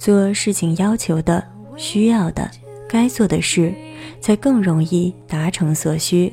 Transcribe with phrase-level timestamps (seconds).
[0.00, 2.50] 做事情要求的、需要的、
[2.88, 3.70] 该做的事，
[4.18, 6.32] 才更容易达成所需。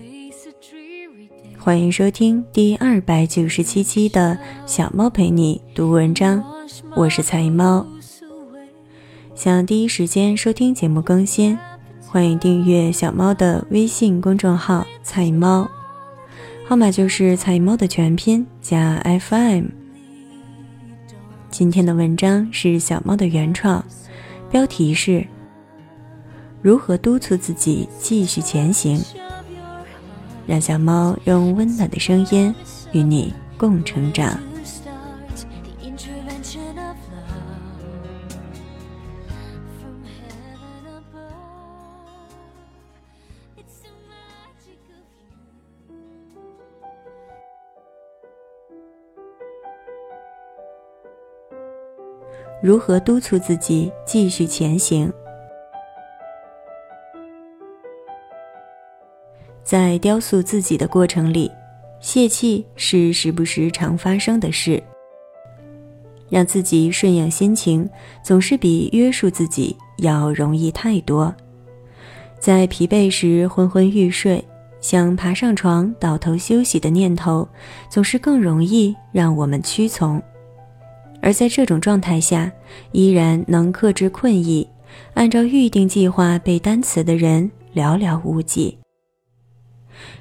[1.59, 6.41] 欢迎收听第二百九十七期的小猫陪你读文章，
[6.95, 7.85] 我是菜猫。
[9.35, 11.59] 想第一时间收听节目更新，
[12.07, 15.69] 欢迎订阅小猫的微信公众号“菜猫”，
[16.65, 19.86] 号码就是“菜猫”的全拼加 FM。
[21.49, 23.83] 今天的文章是小猫的原创，
[24.51, 25.25] 标题是
[26.61, 29.01] “如何督促自己继续前行”。
[30.45, 32.53] 让小猫用温暖的声音
[32.91, 34.37] 与你共成长。
[52.61, 55.11] 如何督促自己继续前行？
[59.63, 61.51] 在雕塑自己的过程里，
[61.99, 64.81] 泄气是时不时常发生的事。
[66.29, 67.89] 让自己顺应心情，
[68.23, 71.33] 总是比约束自己要容易太多。
[72.39, 74.43] 在疲惫时昏昏欲睡，
[74.81, 77.47] 想爬上床倒头休息的念头，
[77.89, 80.21] 总是更容易让我们屈从。
[81.27, 82.49] 而在这种状态下，
[82.93, 84.65] 依然能克制困意，
[85.13, 88.77] 按照预定计划背单词的人寥寥无几。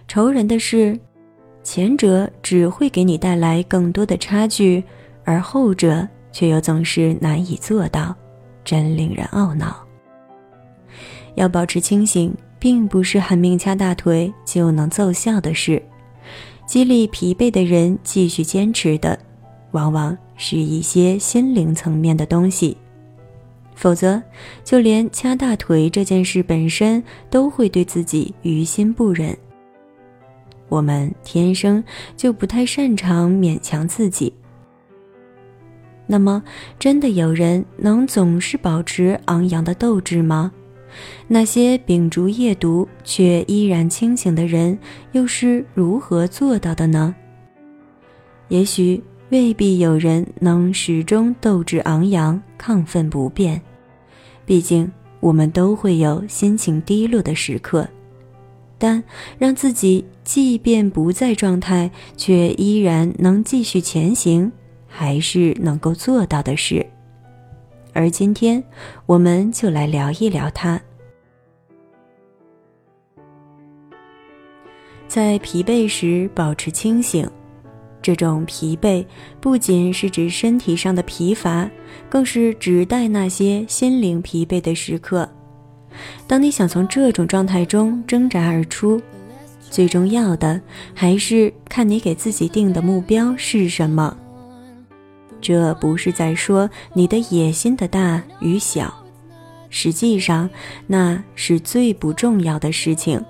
[0.09, 0.99] 愁人的是，
[1.63, 4.83] 前者只会给你带来更多的差距，
[5.25, 8.13] 而后者却又总是难以做到，
[8.65, 9.87] 真令人懊恼。
[11.37, 15.81] 要保持清醒，并不是狠命掐大腿就能奏效的事，
[16.67, 19.17] 激励疲惫的人继续坚持的。
[19.77, 22.75] 往往是一些心灵层面的东西，
[23.75, 24.23] 否则，
[24.65, 29.37] 就连掐大腿这件事本身都会对自己于心不忍。
[30.71, 31.85] 我们天生
[32.17, 34.33] 就不太擅长勉强自己。
[36.07, 36.43] 那么，
[36.79, 40.51] 真的有人能总是保持昂扬的斗志吗？
[41.29, 44.79] 那些秉烛夜读却依然清醒的人，
[45.13, 47.15] 又是如何做到的呢？
[48.49, 49.03] 也许。
[49.31, 53.61] 未必有人能始终斗志昂扬、亢奋不变，
[54.45, 57.89] 毕竟我们都会有心情低落的时刻。
[58.79, 59.03] 但
[59.39, 64.53] 让自己即便不在状态，却依然能继续前行，
[64.87, 66.87] 还是能够做到的事。
[67.95, 68.63] 而今天，
[69.07, 70.81] 我们就来聊一聊它。
[75.09, 77.29] 在疲惫时保持清醒。
[78.15, 79.05] 这种疲惫
[79.41, 81.69] 不仅是指身体上的疲乏，
[82.09, 85.29] 更是指代那些心灵疲惫的时刻。
[86.25, 89.03] 当你想从这种状态中挣扎而出，
[89.61, 90.61] 最重要的
[90.95, 94.17] 还是看你给自己定的目标是什么。
[95.41, 99.03] 这不是在说你的野心的大与小，
[99.69, 100.49] 实际上
[100.87, 103.21] 那是最不重要的事情。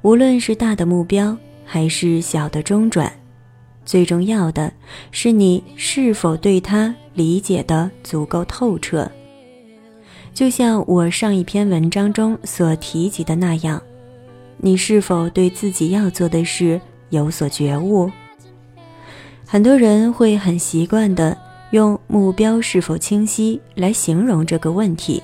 [0.00, 3.12] 无论是大的目标还是小的中转。
[3.84, 4.72] 最重要的
[5.10, 9.10] 是你是否对他理解的足够透彻。
[10.32, 13.80] 就像我上一篇文章中所提及的那样，
[14.56, 16.80] 你是否对自己要做的事
[17.10, 18.10] 有所觉悟？
[19.46, 21.36] 很多人会很习惯的
[21.70, 25.22] 用目标是否清晰来形容这个问题，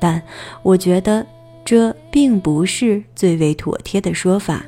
[0.00, 0.20] 但
[0.62, 1.24] 我觉得
[1.64, 4.64] 这并不是最为妥帖的说法。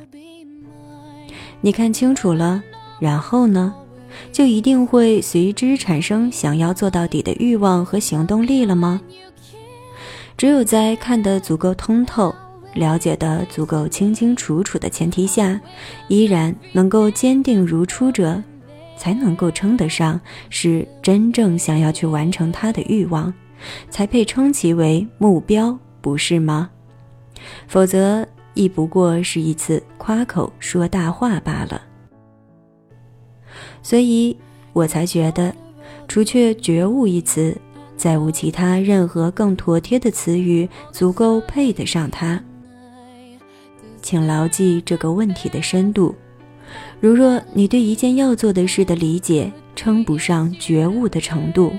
[1.59, 2.63] 你看清楚了。
[2.99, 3.73] 然后呢，
[4.31, 9.01] 就一定会随之产生想要做到底的欲望和行动力了吗？
[10.37, 12.33] 只有在看得足够通透、
[12.73, 15.59] 了解得足够清清楚楚的前提下，
[16.07, 18.41] 依然能够坚定如初者，
[18.97, 20.19] 才能够称得上
[20.49, 23.31] 是真正想要去完成他的欲望，
[23.89, 26.69] 才配称其为目标，不是吗？
[27.67, 31.81] 否则，亦不过是一次夸口说大话罢了。
[33.83, 34.35] 所以
[34.71, 35.53] 我才觉得，
[36.07, 37.55] 除却“觉悟”一词，
[37.95, 42.41] 再无其他任何更妥帖的词语足够配得上它。
[44.01, 46.15] 请牢记这个问题的深度。
[46.99, 51.71] 如若你对一件要做的事的理解称不上觉悟的程度，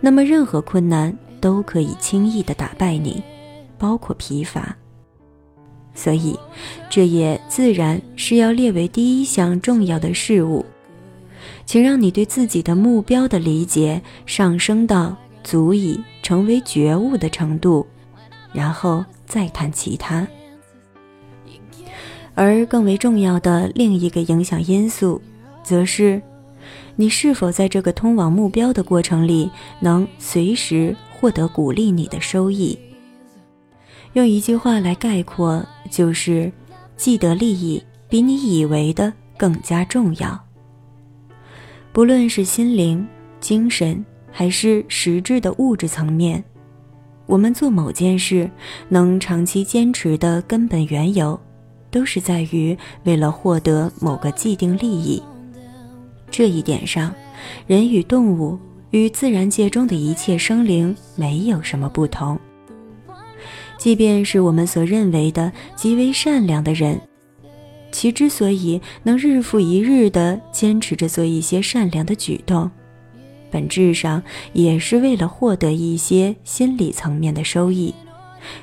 [0.00, 3.22] 那么任何困难都可以轻易地打败你，
[3.78, 4.76] 包括疲乏。
[5.94, 6.38] 所以，
[6.88, 10.64] 这也自然是要列为第一项重要的事物。
[11.64, 17.86] 请让你对自己的目标的理解上升到足以成为觉悟的程度，
[18.52, 20.26] 然后再谈其他。
[22.34, 25.20] 而更为重要的另一个影响因素，
[25.62, 26.22] 则是
[26.96, 29.50] 你是否在这个通往目标的过程里，
[29.80, 32.78] 能随时获得鼓励你的收益。
[34.14, 36.50] 用一句话来概括，就是
[36.96, 40.49] 既得利益比你以为的更加重要。
[41.92, 43.04] 不论是心灵、
[43.40, 46.42] 精神，还是实质的物质层面，
[47.26, 48.48] 我们做某件事
[48.88, 51.38] 能长期坚持的根本缘由，
[51.90, 55.20] 都是在于为了获得某个既定利益。
[56.30, 57.12] 这一点上，
[57.66, 58.56] 人与动物
[58.90, 62.38] 与自然界中的一切生灵没有什么不同。
[63.78, 67.00] 即便是我们所认为的极为善良的人。
[67.92, 72.70] 其之所以能日复一日地坚持着做一些善良的举动，
[73.50, 74.22] 本质上
[74.52, 77.94] 也是为了获得一些心理层面的收益，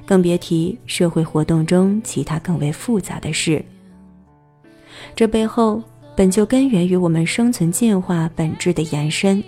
[0.05, 3.63] 更别提社会活动中其他更为复杂的事。
[5.15, 5.83] 这背后
[6.15, 9.43] 本就根源于我们生存进化本质的延伸，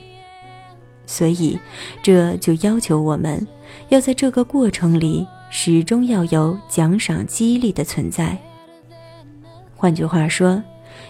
[1.06, 1.58] 所以
[2.04, 3.48] 这就要求我们
[3.88, 8.38] 要在这个过程里始终要有奖赏激励的存在。
[9.80, 10.62] 换句话说，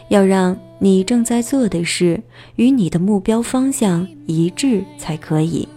[0.10, 2.21] 要让你正在做的事
[2.56, 5.68] 与你的目标方向一致才可以。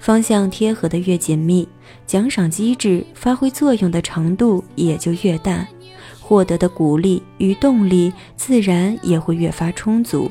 [0.00, 1.68] 方向贴合的越紧密，
[2.08, 5.64] 奖赏机制发挥作用的程度也就越大，
[6.20, 10.28] 获得的鼓励与动力自然也会越发充足。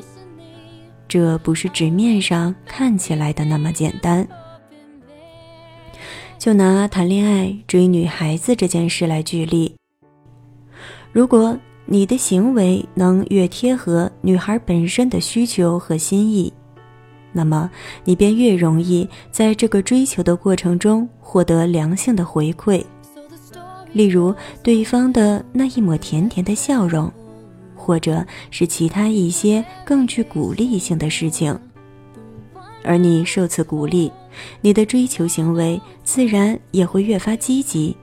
[1.08, 4.28] 这不是纸面上看起来的那么简单。
[6.38, 9.79] 就拿谈恋爱、追女孩子这件事来举例。
[11.12, 16.54] 如果你的行为能越贴合女孩本身的需求和心意，
[17.34, 17.70] 那么
[18.04, 22.84] 你便越容易在这个追求的过程中获得良性的回馈，
[23.92, 27.12] 例如对方的那一抹甜甜的笑容，
[27.76, 31.60] 或者是其他一些更具鼓励性的事情。
[32.84, 34.12] 而你受此鼓励，
[34.62, 37.96] 你的追求行为自然也会越发积极。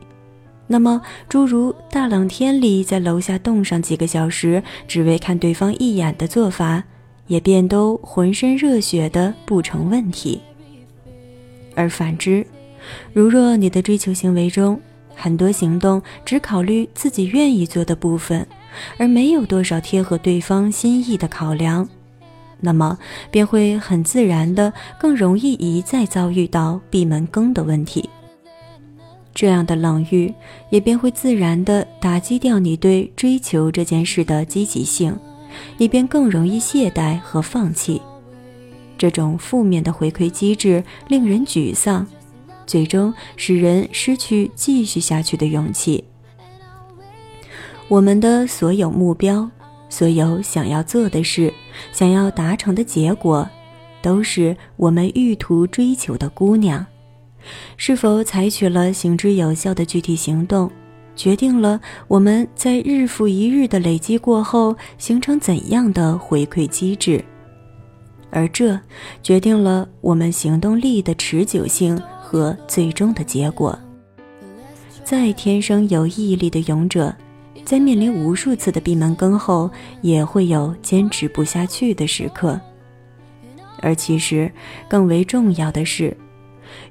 [0.68, 6.82] 那么，诸如大冷天里在楼下冻上几个小时，只为看对方一眼的做法，
[7.28, 10.40] 也便都浑身热血的不成问题。
[11.76, 12.44] 而反之，
[13.12, 14.80] 如若你的追求行为中
[15.14, 18.46] 很多行动只考虑自己愿意做的部分，
[18.98, 21.88] 而没有多少贴合对方心意的考量，
[22.60, 22.98] 那么
[23.30, 28.10] 便会很自然的更容易一再遭遇到闭门羹的问题。
[29.36, 30.32] 这样的冷遇
[30.70, 35.14] 也便会自然地打击掉你对追求这件事的积极性，
[35.76, 38.00] 你便更容易懈怠和放弃。
[38.96, 42.06] 这种负面的回馈机制令人沮丧，
[42.66, 46.02] 最终使人失去继续下去的勇气。
[47.88, 49.46] 我们的所有目标，
[49.90, 51.52] 所有想要做的事，
[51.92, 53.46] 想要达成的结果，
[54.00, 56.86] 都是我们欲图追求的姑娘。
[57.76, 60.70] 是否采取了行之有效的具体行动，
[61.14, 67.24] 决定了我们在日复一日的累积过后形成怎样的回馈机制，
[68.30, 68.78] 而这
[69.22, 73.78] 决定了我们行动力的持久性和最终的结果。
[75.04, 77.14] 再天生有毅力的勇者，
[77.64, 79.70] 在面临无数次的闭门羹后，
[80.02, 82.60] 也会有坚持不下去的时刻。
[83.80, 84.50] 而其实，
[84.88, 86.16] 更为重要的是。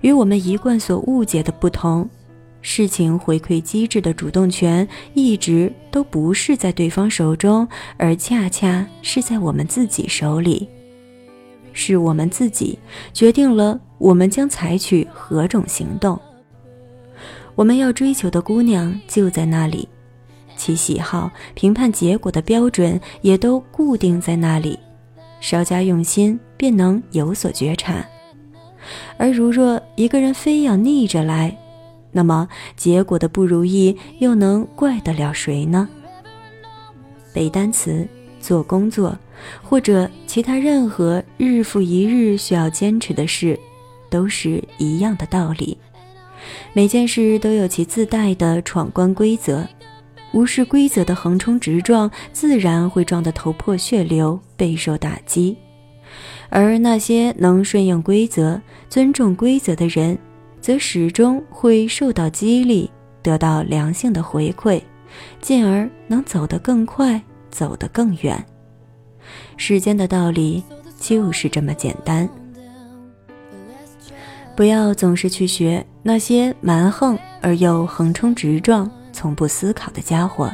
[0.05, 2.07] 与我们一贯所误解的不同，
[2.62, 10.69] 事情回馈机制的主动权一直都不是在对方手中，而恰恰是在我们自己手里。
[11.74, 12.77] 是我们自己
[13.13, 16.19] 决定了我们将采取何种行动。
[17.55, 19.89] 我们要追求的姑娘就在那里，
[20.55, 24.77] 其喜好、评判结果的标准也都固定在那里，
[25.41, 28.05] 稍加用心便能有所觉察。
[29.18, 31.58] 而如若一个人非要逆着来，
[32.12, 35.88] 那么结果的不如意又能怪得了谁呢？
[37.34, 38.08] 背单词、
[38.39, 39.18] 做工作，
[39.62, 43.60] 或者其他任何日复一日需要坚持的事，
[44.10, 45.77] 都是一样的道理。
[46.74, 49.68] 每件事都有其自带的闯关规则，
[50.32, 55.58] 无视规则的横冲直撞，自然会撞得头破血流，备受打击。
[56.49, 60.17] 而那些能顺应规则、尊重规则的人，
[60.61, 62.89] 则始终会受到激励，
[63.21, 64.81] 得到良性的回馈，
[65.41, 68.43] 进而能走得更快，走得更远。
[69.57, 70.63] 世间的道理
[70.99, 72.27] 就是这么简单。
[74.55, 80.49] 不要总是去学那些蛮横而又横冲直撞、从不思考的家伙。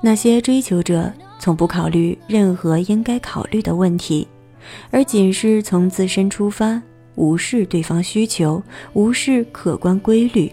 [0.00, 4.26] 那些追求者从不考虑任何应该考虑的问题，
[4.90, 6.80] 而仅是从自身出发，
[7.14, 10.50] 无视对方需求，无视客观规律。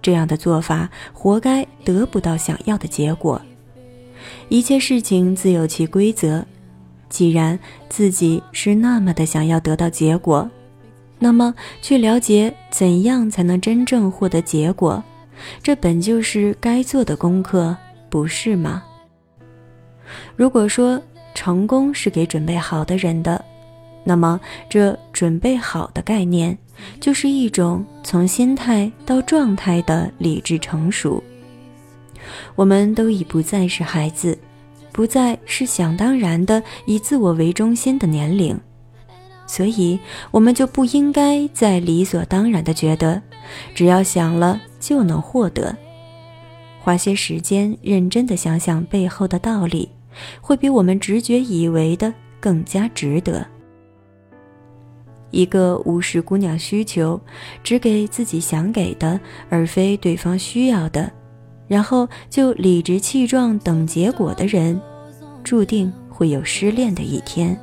[0.00, 3.40] 这样的做法，活该得不到想要的结果。
[4.48, 6.44] 一切事情自有其规则。
[7.08, 7.58] 既然
[7.88, 10.48] 自己是那么的想要得到结果，
[11.18, 15.02] 那么去了解怎样才能真正获得结果，
[15.62, 17.74] 这本就是该做的功课，
[18.10, 18.84] 不是吗？
[20.36, 21.00] 如果说
[21.38, 23.44] 成功是给准备好的人的，
[24.02, 26.58] 那么这准备好的概念，
[26.98, 31.22] 就是一种从心态到状态的理智成熟。
[32.56, 34.36] 我们都已不再是孩子。
[34.90, 38.58] 不再是想当然的以自我为中心的年龄，
[39.46, 39.96] 所以
[40.32, 43.22] 我们就不应该再理所当然的觉得，
[43.76, 45.76] 只要想了就能获得。
[46.80, 49.88] 花些时间认真的想想背后的道理，
[50.40, 53.46] 会比我们直觉以为的更加值得。
[55.30, 57.20] 一个无视姑娘需求，
[57.62, 59.20] 只给自己想给的，
[59.50, 61.12] 而非对方需要的。
[61.66, 64.80] 然后就理直气壮等结果的人，
[65.44, 67.54] 注定会有失恋的一天。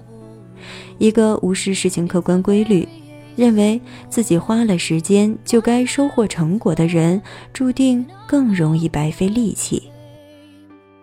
[0.99, 2.87] 一个无视事情客观规律，
[3.35, 7.19] 认为自己花了时间就该收获成果的人，
[7.51, 9.89] 注定更容易白费力气。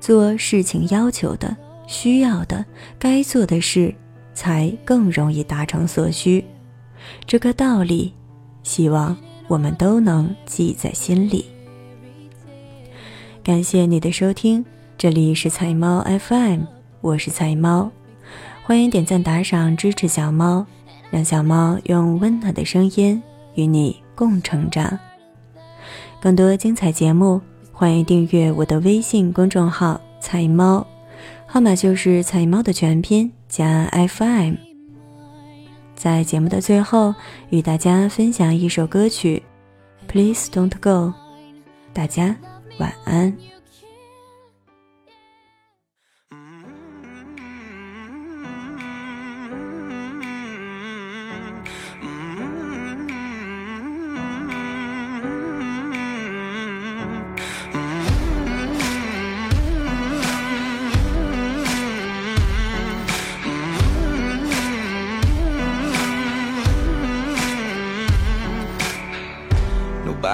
[0.03, 1.57] 做事情要求的、
[1.87, 2.65] 需要的、
[2.99, 3.95] 该做的事，
[4.35, 6.45] 才更容易达成所需。
[7.25, 8.13] 这个道理，
[8.65, 9.17] 希望
[9.47, 11.47] 我们都能记在心里。
[13.45, 14.65] 感谢你的收听，
[14.99, 16.63] 这里是菜猫 FM，
[17.01, 17.89] 我是菜猫，
[18.65, 20.67] 欢迎点赞打赏支持小猫，
[21.13, 23.23] 让小猫用温暖的声音
[23.55, 24.99] 与你共成长。
[26.21, 27.41] 更多精彩节目，
[27.73, 30.87] 欢迎订阅我的微信公众号“菜猫”，
[31.47, 34.55] 号码就是“菜猫”的全拼加 FM。
[35.97, 37.15] 在节目的最后，
[37.51, 39.43] 与大家分享一首歌曲
[40.13, 41.13] 《Please Don't Go》，
[41.93, 42.37] 大家。
[42.79, 43.37] 晚安。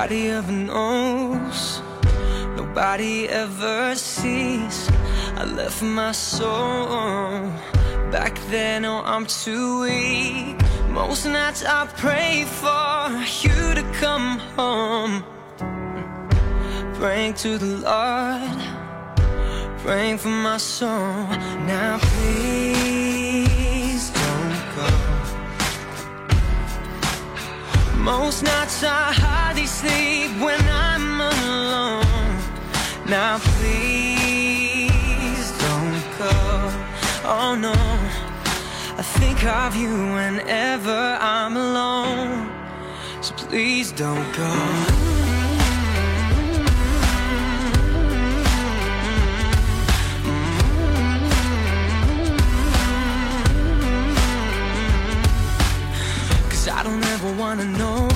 [0.08, 1.82] Nobody ever knows
[2.56, 4.88] nobody ever sees.
[5.36, 7.42] I left my soul
[8.10, 8.86] back then.
[8.86, 10.56] Oh, I'm too weak.
[10.88, 13.10] Most nights I pray for
[13.42, 15.24] you to come home.
[16.94, 18.58] Praying to the Lord,
[19.84, 21.26] praying for my soul.
[21.68, 23.37] Now, please
[28.08, 32.38] Most nights I hardly sleep when I'm alone.
[33.06, 36.36] Now please don't go.
[37.36, 37.74] Oh no.
[38.96, 42.50] I think of you whenever I'm alone.
[43.20, 45.17] So please don't go
[57.28, 58.08] ever wanna know.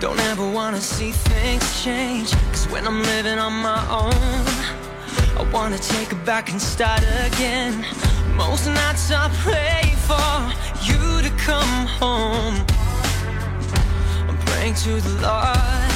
[0.00, 2.32] Don't ever wanna see things change.
[2.52, 4.46] Cause when I'm living on my own
[5.36, 7.84] I wanna take it back and start again.
[8.36, 10.52] Most nights I pray for
[10.88, 12.54] you to come home.
[14.28, 15.92] I'm praying to the Lord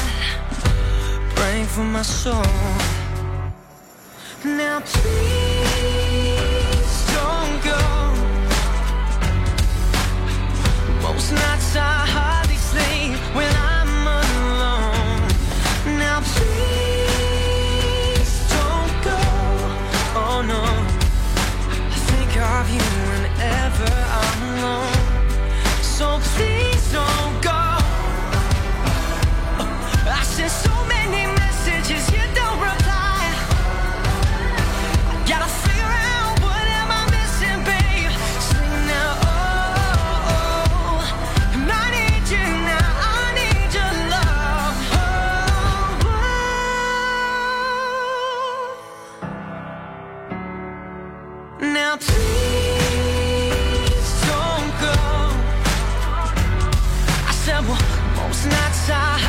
[1.36, 2.42] Praying for my soul.
[4.44, 6.02] Now please
[7.14, 8.11] don't go
[11.34, 11.61] not
[51.62, 52.16] Now please
[54.26, 54.96] don't go.
[57.24, 57.78] I said, well,
[58.16, 59.21] most nights I.